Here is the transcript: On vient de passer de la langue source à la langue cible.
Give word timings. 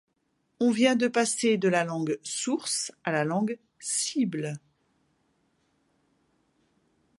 On 0.59 0.71
vient 0.71 0.95
de 0.95 1.07
passer 1.07 1.57
de 1.57 1.67
la 1.69 1.83
langue 1.83 2.17
source 2.23 2.91
à 3.03 3.11
la 3.11 3.23
langue 3.23 3.59
cible. 3.77 4.53